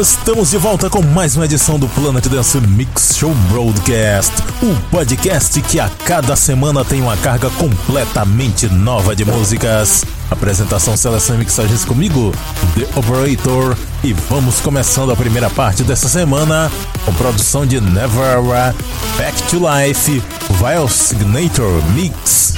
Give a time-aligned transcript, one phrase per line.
[0.00, 5.60] Estamos de volta com mais uma edição do Planet Dance Mix Show Broadcast, o podcast
[5.60, 10.02] que a cada semana tem uma carga completamente nova de músicas.
[10.30, 12.32] Apresentação, seleção e mixagens comigo,
[12.74, 16.72] The Operator, e vamos começando a primeira parte dessa semana
[17.04, 18.40] com produção de Never
[19.18, 20.22] Back to Life,
[20.58, 22.51] Vile Signature Mix.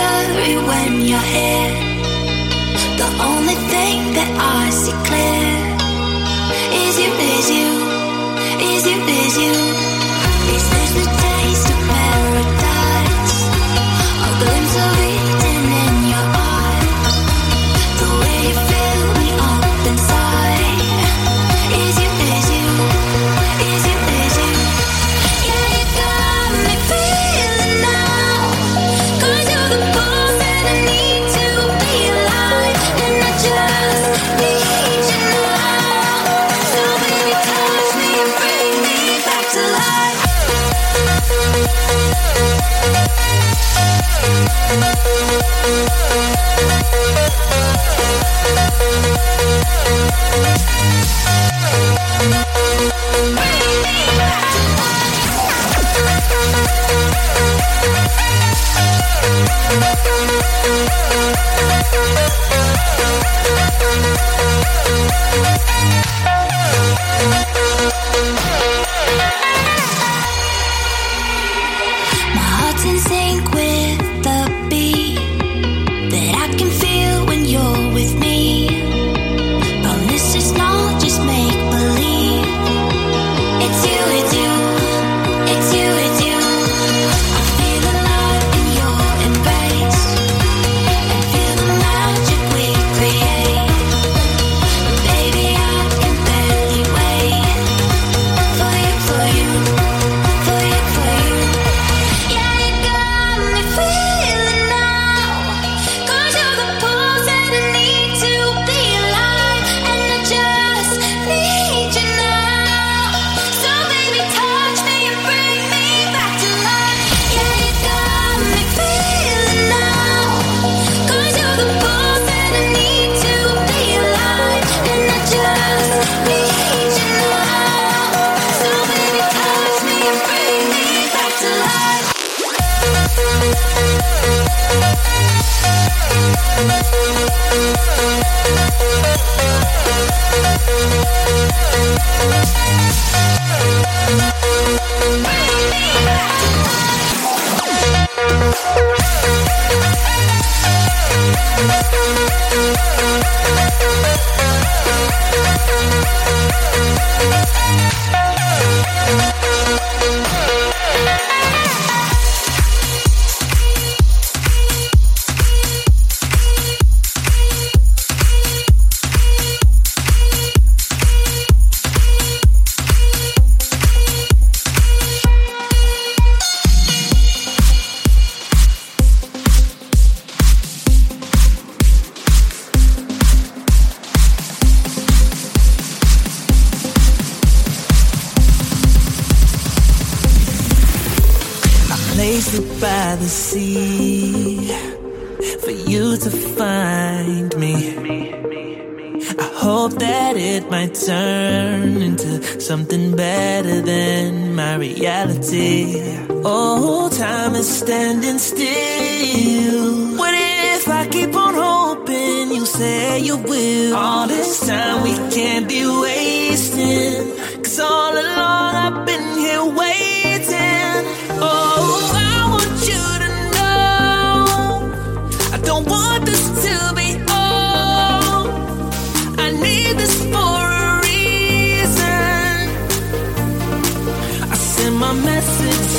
[0.00, 1.72] Blurry when you're here.
[3.00, 5.50] The only thing that I see clear
[6.84, 7.70] is you, is you,
[8.70, 9.56] is you, is you.
[10.54, 11.80] Is this the taste of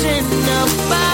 [0.02, 1.11] message in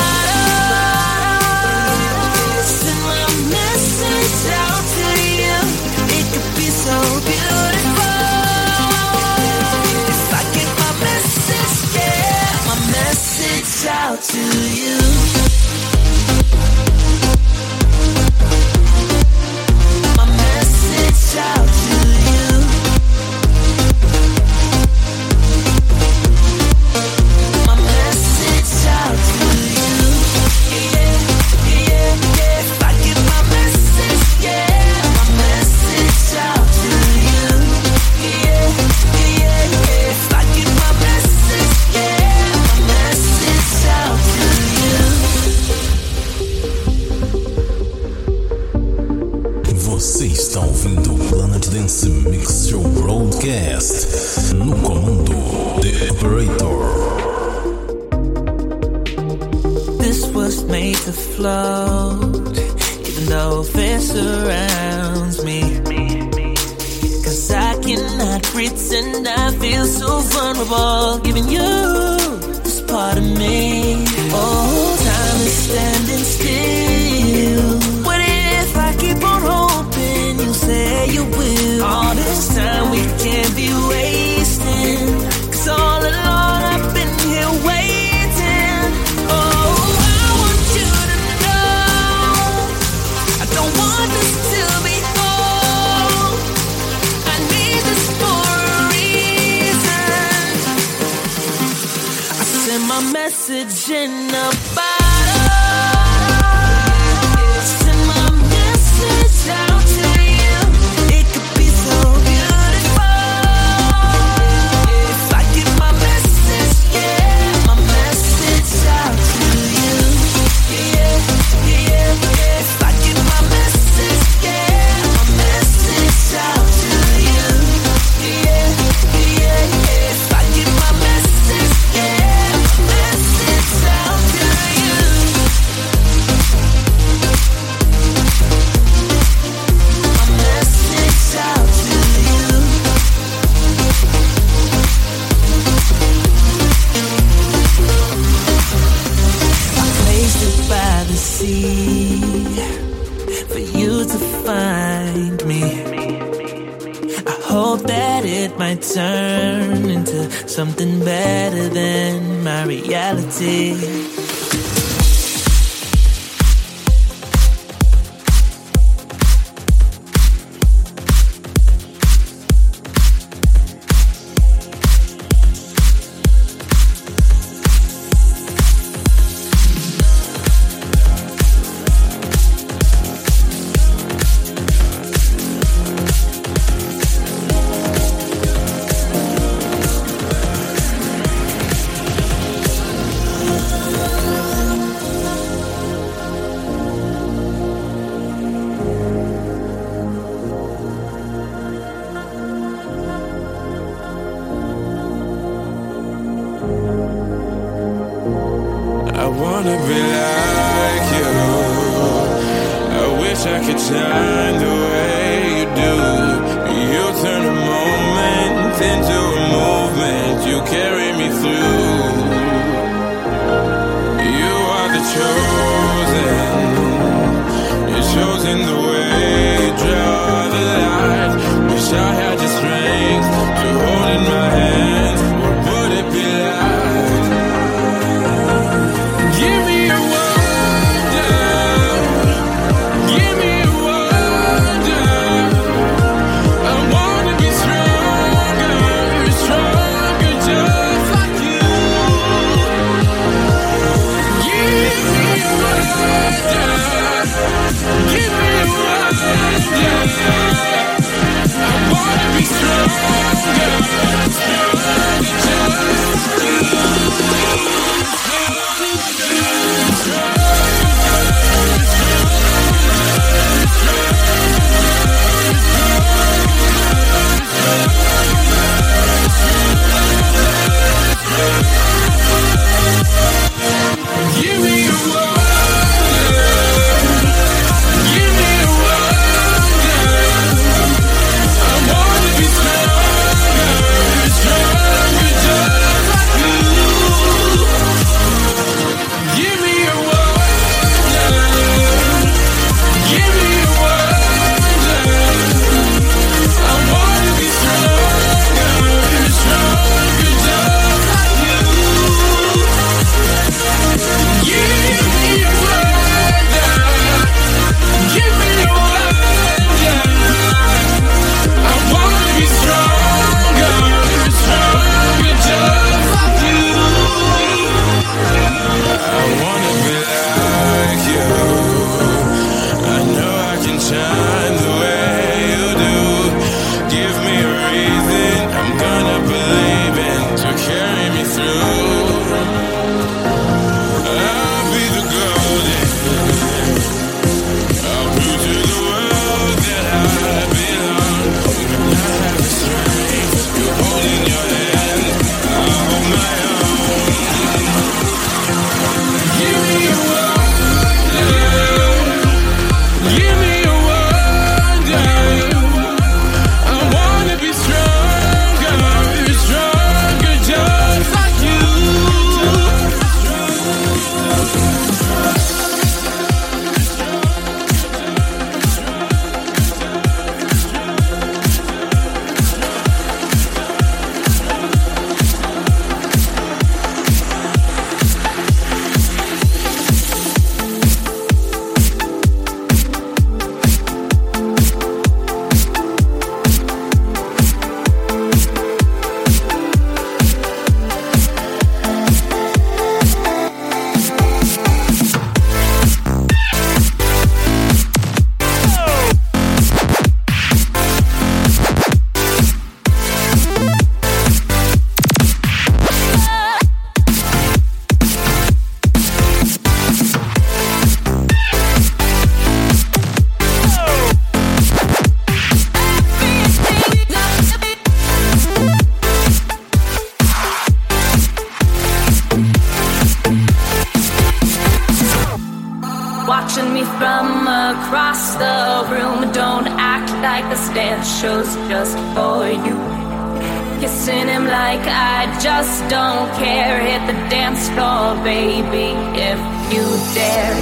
[449.15, 449.39] if
[449.73, 450.57] you dare.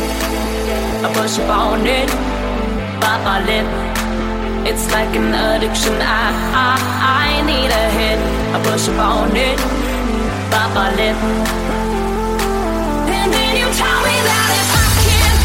[1.04, 2.09] I push upon it,
[3.00, 3.66] bite my lip.
[4.68, 5.95] It's like an addiction.
[6.00, 6.26] I
[6.66, 6.75] I
[7.23, 8.18] I need a hit.
[8.54, 9.59] I push upon it,
[10.50, 11.18] bite my lip.
[13.16, 15.36] And then you tell me that if I can't.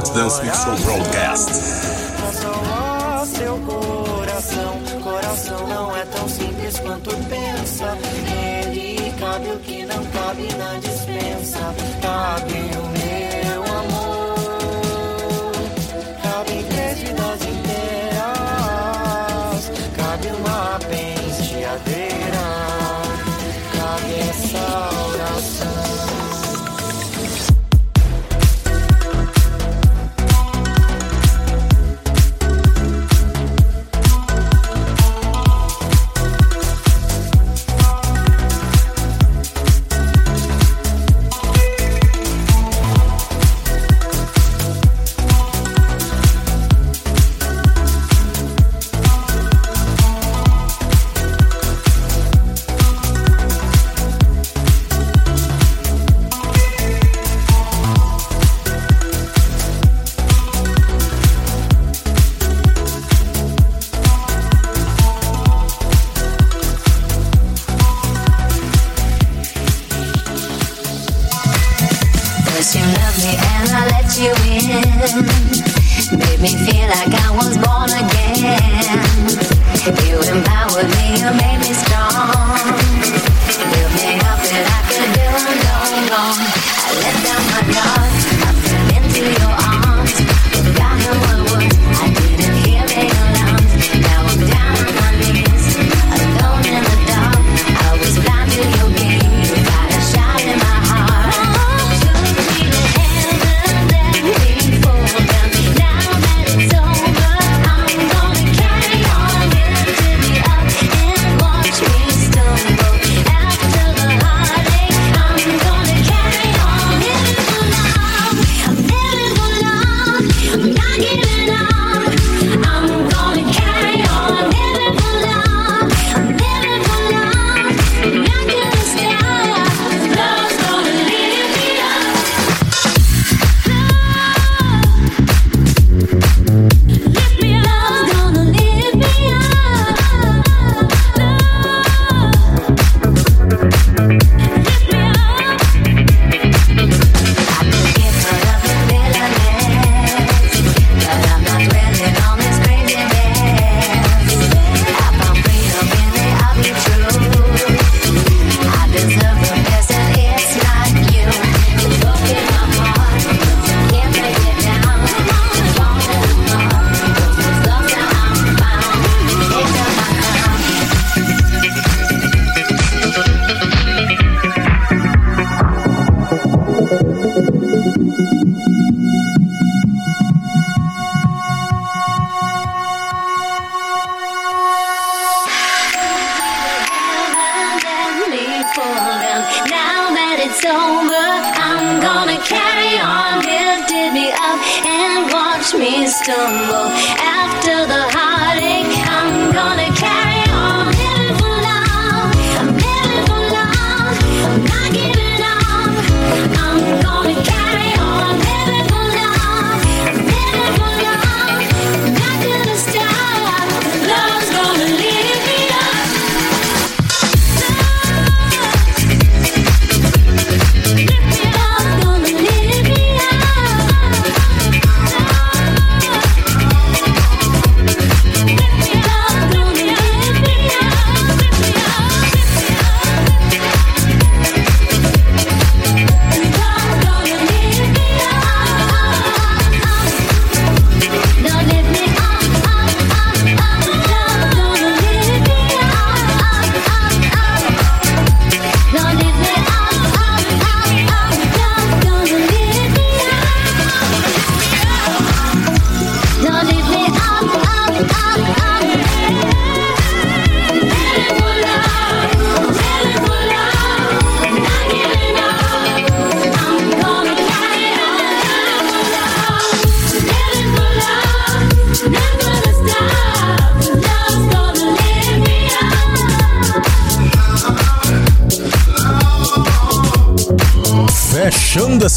[0.00, 0.12] Month.
[0.12, 1.87] Planet Dance Mix Show Broadcast.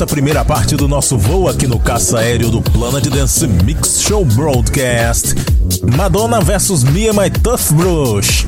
[0.02, 4.26] Essa primeira parte do nosso voo aqui no caça aéreo do Planet Dance Mix Show
[4.26, 5.36] Broadcast.
[5.96, 8.48] Madonna vs and My Tough Brush.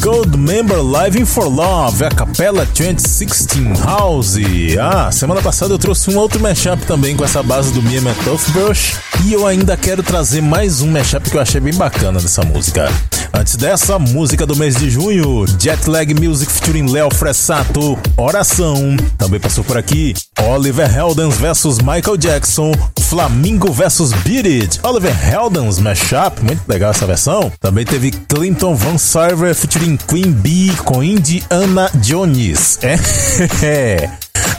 [0.00, 4.36] Gold Member Live for Love, a Capella 2016 House.
[4.80, 8.14] Ah, semana passada eu trouxe um outro mashup também com essa base do and My
[8.24, 8.94] Tough Brush.
[9.24, 12.88] E eu ainda quero trazer mais um mashup que eu achei bem bacana dessa música.
[13.34, 18.96] Antes dessa, música do mês de junho, Jetlag Music featuring Léo Fressato, Oração.
[19.18, 20.14] Também passou por aqui
[20.48, 27.06] Oliver Heldens vs Michael Jackson, Flamingo vs Beat It, Oliver Heldens mashup, muito legal essa
[27.06, 27.52] versão.
[27.60, 32.78] Também teve Clinton Van Sarver featuring Queen Bee com Indiana Jones.
[32.82, 34.08] É,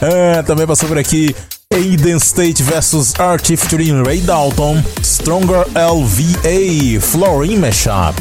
[0.00, 0.42] é.
[0.42, 1.34] também passou por aqui
[1.74, 8.14] Aiden State vs Archie featuring Ray Dalton, Stronger LVA, Flooring Mashup.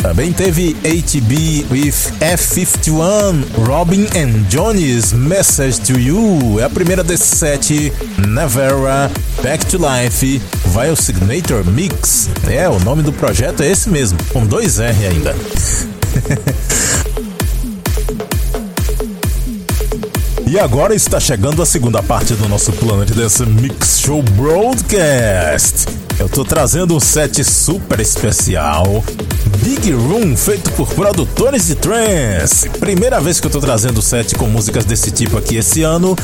[0.00, 6.60] Também teve HB with F51, Robin and Johnny's Message to You.
[6.60, 7.92] É a primeira desse set,
[8.28, 9.10] Nevera,
[9.42, 12.30] Back to Life, Vile Signator Mix.
[12.48, 15.34] É, o nome do projeto é esse mesmo, com dois R ainda.
[20.50, 25.99] E agora está chegando a segunda parte do nosso Planet Dance Mix Show Broadcast.
[26.20, 29.02] Eu tô trazendo um set super especial.
[29.62, 32.68] Big Room feito por produtores de trance.
[32.68, 36.14] Primeira vez que eu tô trazendo set com músicas desse tipo aqui esse ano.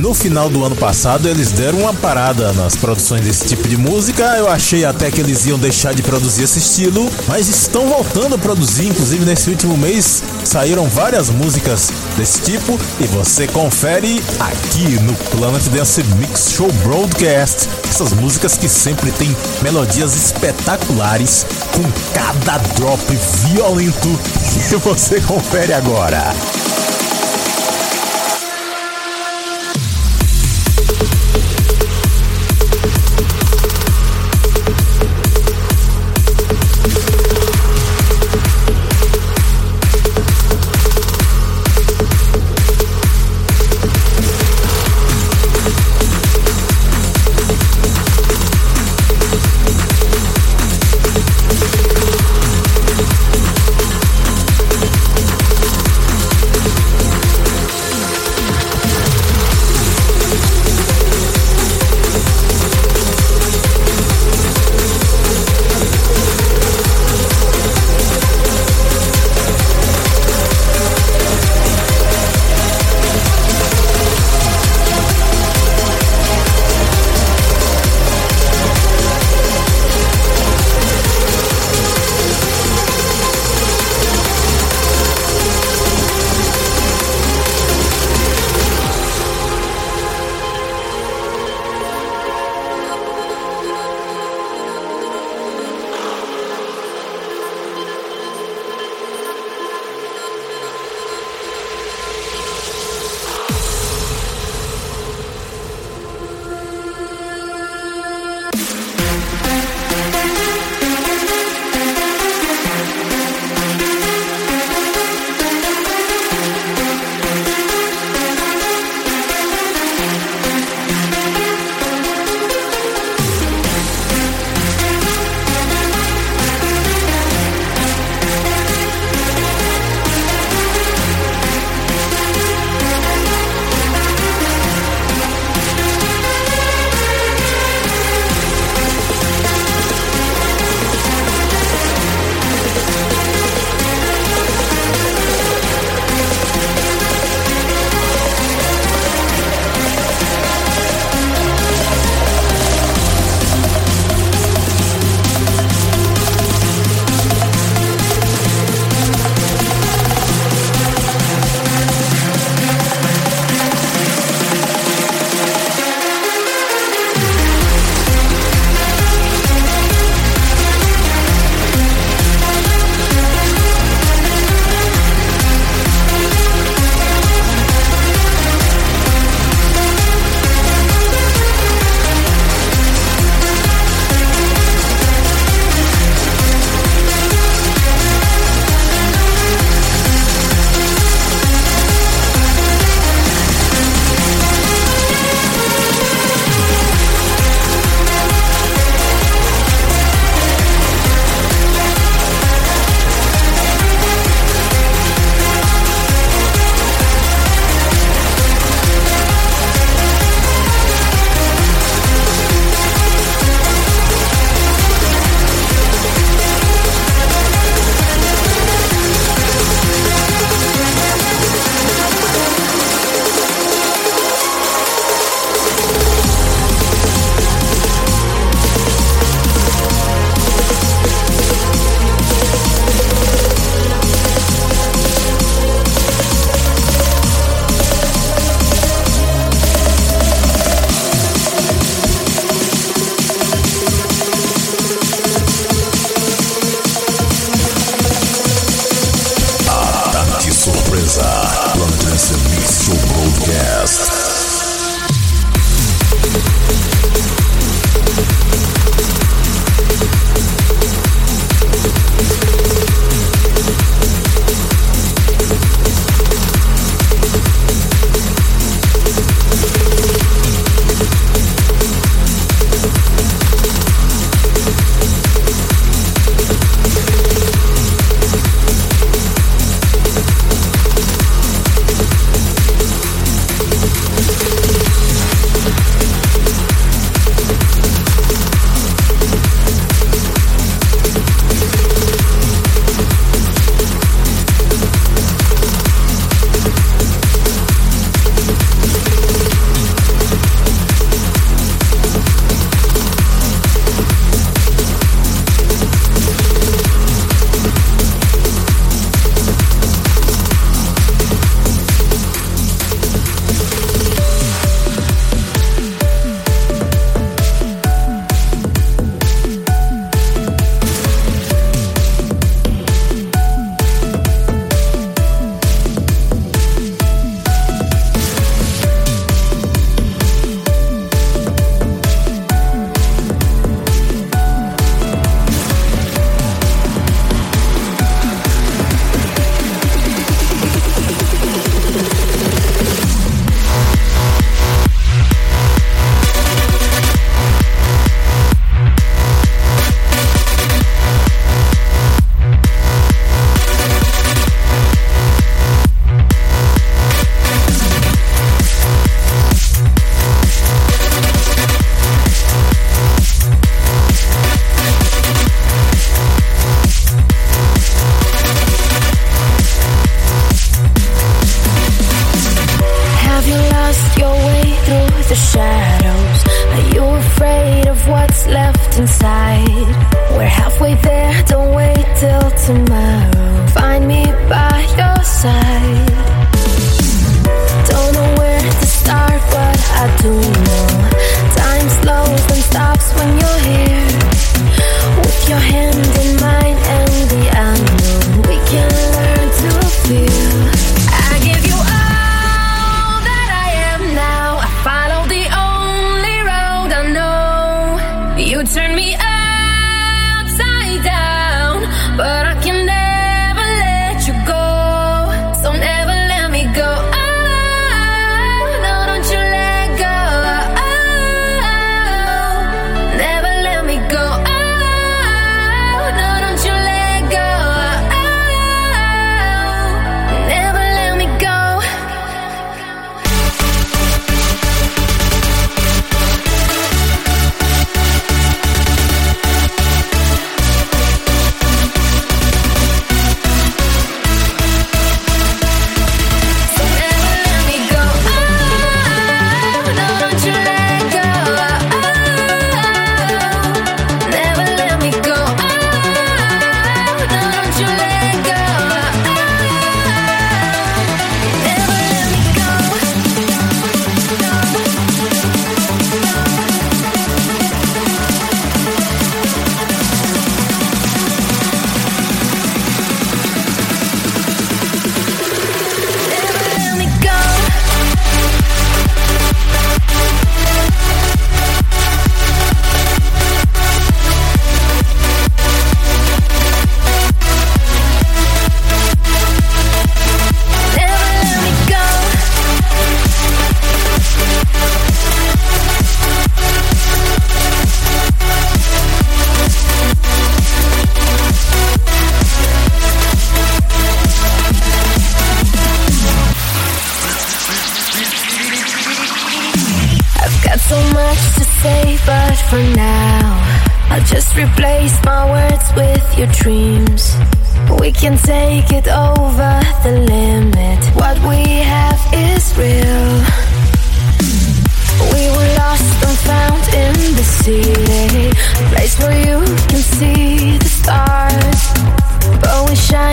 [0.00, 4.24] No final do ano passado eles deram uma parada nas produções desse tipo de música.
[4.36, 8.38] Eu achei até que eles iam deixar de produzir esse estilo, mas estão voltando a
[8.38, 8.86] produzir.
[8.86, 15.62] Inclusive nesse último mês saíram várias músicas desse tipo e você confere aqui no Planet
[15.68, 17.68] Dance Mix Show Broadcast.
[17.88, 23.02] Essas músicas que sempre tem melodias espetaculares com cada drop
[23.48, 24.08] violento
[24.52, 26.34] que você confere agora.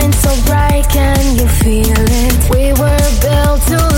[0.02, 2.50] shine so bright, can you feel it?
[2.50, 3.91] We were built to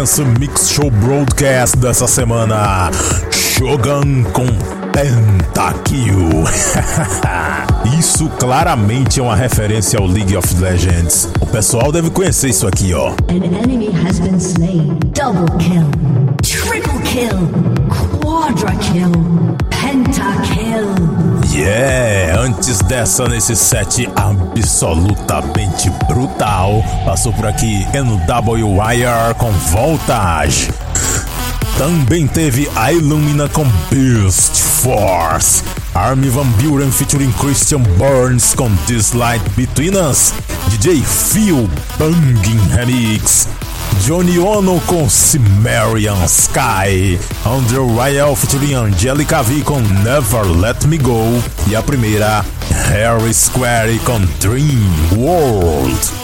[0.00, 2.90] Dance Mix Show Broadcast dessa semana.
[3.30, 4.46] Shogun com
[4.94, 6.42] Pentakill.
[8.00, 11.28] isso claramente é uma referência ao League of Legends.
[11.38, 13.10] O pessoal deve conhecer isso aqui, ó.
[13.28, 14.98] An enemy has been slain.
[15.12, 15.84] Double kill.
[16.40, 17.50] Triple kill.
[18.22, 19.12] Quadra kill.
[19.68, 20.59] Pentakill.
[21.60, 22.40] Yeah!
[22.40, 30.70] Antes dessa, nesse set absolutamente brutal, passou por aqui NW Wire com Voltage.
[31.76, 35.62] Também teve a Illumina com Beast Force.
[35.94, 40.32] Army Van Buren featuring Christian Burns com This Light Between Us.
[40.70, 43.46] DJ Phil Banging Remix.
[43.98, 51.42] Johnny Ono com Cimmerian Sky, Andrew Ryle featuring Angelica V com Never Let Me Go
[51.68, 52.44] e a primeira
[52.88, 54.80] Harry Square com Dream
[55.16, 56.19] World.